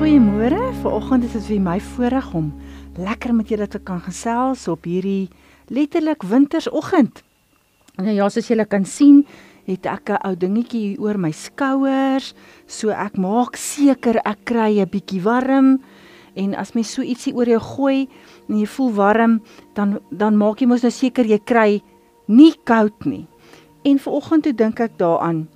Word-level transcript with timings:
Goeiemôre. 0.00 0.56
Vanoggend 0.80 1.26
is 1.26 1.34
dit 1.36 1.42
vir 1.44 1.58
my 1.60 1.74
voorreg 1.90 2.30
om 2.32 2.46
lekker 2.96 3.34
met 3.36 3.50
julle 3.52 3.66
te 3.68 3.76
kan 3.84 3.98
gesels 4.00 4.62
op 4.72 4.86
hierdie 4.88 5.28
letterlik 5.68 6.24
wintersoggend. 6.24 7.20
Nou 8.00 8.14
ja, 8.16 8.30
soos 8.32 8.48
julle 8.48 8.64
kan 8.64 8.86
sien, 8.88 9.26
het 9.68 9.84
ek 9.84 10.08
'n 10.08 10.24
ou 10.24 10.32
dingetjie 10.32 10.96
oor 10.96 11.20
my 11.20 11.30
skouers, 11.32 12.32
so 12.66 12.88
ek 12.88 13.18
maak 13.18 13.56
seker 13.56 14.16
ek 14.24 14.38
kry 14.44 14.80
'n 14.80 14.88
bietjie 14.88 15.20
warm. 15.20 15.82
En 16.34 16.54
as 16.54 16.72
mens 16.72 16.94
so 16.94 17.02
ietsie 17.02 17.34
oor 17.34 17.46
jou 17.46 17.60
gooi 17.60 18.08
en 18.48 18.56
jy 18.56 18.66
voel 18.66 18.92
warm, 18.92 19.42
dan 19.74 20.00
dan 20.10 20.36
maak 20.36 20.60
jy 20.60 20.66
mos 20.66 20.82
nou 20.82 20.90
seker 20.90 21.26
jy 21.26 21.38
kry 21.44 21.82
nie 22.26 22.54
koud 22.64 23.04
nie. 23.04 23.26
En 23.84 23.98
vanoggend 23.98 24.42
toe 24.42 24.54
dink 24.54 24.80
ek 24.80 24.96
daaraan 24.96 25.48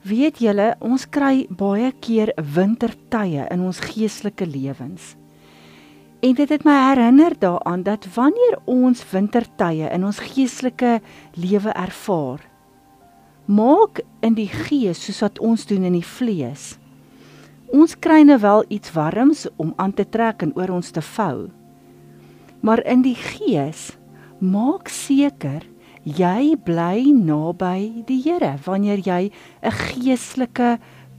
Weet 0.00 0.38
julle, 0.40 0.72
ons 0.80 1.02
kry 1.12 1.44
baie 1.52 1.90
keer 2.00 2.30
wintertye 2.40 3.44
in 3.52 3.64
ons 3.68 3.82
geestelike 3.84 4.46
lewens. 4.48 5.14
En 6.24 6.36
dit 6.36 6.48
het 6.48 6.64
my 6.64 6.76
herinner 6.86 7.36
daaraan 7.36 7.82
dat 7.84 8.06
wanneer 8.14 8.56
ons 8.64 9.04
wintertye 9.12 9.90
in 9.92 10.04
ons 10.04 10.22
geestelike 10.24 11.00
lewe 11.36 11.74
ervaar, 11.76 12.40
maak 13.44 14.00
in 14.24 14.38
die 14.38 14.48
gees 14.48 15.04
soos 15.04 15.20
wat 15.20 15.40
ons 15.44 15.66
doen 15.68 15.84
in 15.84 15.98
die 15.98 16.06
vlees. 16.16 16.78
Ons 17.68 17.92
kry 17.92 18.22
nou 18.24 18.38
wel 18.40 18.64
iets 18.72 18.92
warms 18.96 19.46
om 19.60 19.74
aan 19.76 19.92
te 19.92 20.08
trek 20.08 20.40
en 20.46 20.56
oor 20.56 20.72
ons 20.80 20.90
te 20.96 21.04
vou. 21.04 21.50
Maar 22.64 22.80
in 22.88 23.04
die 23.04 23.16
gees 23.16 23.90
maak 24.40 24.88
seker 24.88 25.68
jy 26.04 26.56
bly 26.64 27.12
naby 27.12 28.04
die 28.08 28.20
Here 28.24 28.56
wanneer 28.64 29.00
jy 29.04 29.30
'n 29.62 29.70
geestelike 29.70 30.78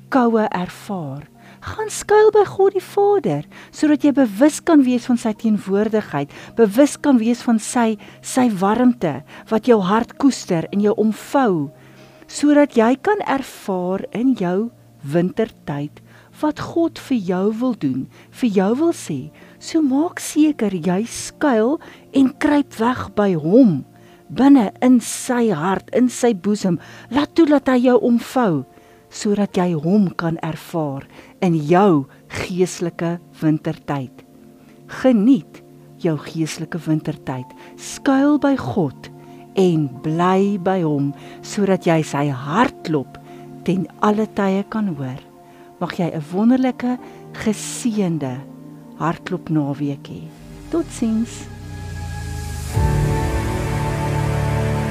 koue 0.10 0.48
ervaar. 0.50 1.28
Gaan 1.62 1.90
skuil 1.90 2.32
by 2.34 2.46
God 2.46 2.74
die 2.74 2.82
Vader 2.82 3.44
sodat 3.72 4.04
jy 4.04 4.12
bewus 4.12 4.60
kan 4.60 4.84
wees 4.84 5.06
van 5.06 5.18
sy 5.18 5.34
teenwoordigheid, 5.34 6.32
bewus 6.56 6.98
kan 6.98 7.18
wees 7.18 7.42
van 7.42 7.60
sy 7.60 7.98
sy 8.22 8.50
warmte 8.50 9.24
wat 9.50 9.68
jou 9.68 9.80
hart 9.82 10.18
koester 10.18 10.66
en 10.72 10.82
jou 10.82 10.94
omvou 10.98 11.70
sodat 12.28 12.76
jy 12.76 12.96
kan 13.04 13.20
ervaar 13.28 14.06
in 14.12 14.34
jou 14.40 14.72
wintertyd 15.04 16.02
wat 16.42 16.60
God 16.60 16.98
vir 16.98 17.18
jou 17.18 17.54
wil 17.60 17.74
doen, 17.78 18.08
vir 18.32 18.50
jou 18.50 18.76
wil 18.76 18.94
sê. 18.94 19.32
So 19.60 19.82
maak 19.82 20.20
seker 20.20 20.74
jy 20.74 21.06
skuil 21.06 21.80
en 22.14 22.34
kruip 22.40 22.80
weg 22.80 23.10
by 23.16 23.34
hom 23.36 23.84
binne 24.36 24.70
in 24.82 25.00
sy 25.04 25.50
hart, 25.56 25.90
in 25.96 26.10
sy 26.10 26.34
boesem. 26.34 26.80
Laat 27.12 27.36
toe 27.36 27.48
dat 27.50 27.70
hy 27.72 27.80
jou 27.88 27.98
omvou 28.08 28.64
sodat 29.12 29.58
jy 29.60 29.74
hom 29.76 30.08
kan 30.16 30.38
ervaar 30.46 31.04
in 31.44 31.58
jou 31.68 32.06
geestelike 32.32 33.18
wintertyd. 33.42 34.24
Geniet 35.02 35.60
jou 36.04 36.16
geestelike 36.20 36.80
wintertyd. 36.88 37.48
Skuil 37.76 38.40
by 38.42 38.56
God 38.60 39.12
en 39.60 39.90
bly 40.06 40.56
by 40.64 40.80
hom 40.86 41.12
sodat 41.44 41.88
jy 41.90 42.00
sy 42.08 42.30
hartklop 42.32 43.20
ten 43.68 43.86
alle 44.02 44.28
tye 44.38 44.64
kan 44.72 44.94
hoor. 44.96 45.20
Mag 45.82 45.98
jy 46.00 46.10
'n 46.14 46.24
wonderlike 46.32 46.98
geseënde 47.44 48.38
hartklop 48.98 49.50
naweek 49.50 50.08
hê. 50.08 50.22
Totsiens. 50.72 51.61